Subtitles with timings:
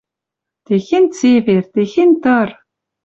[0.65, 2.47] Техень цевер, техень тыр!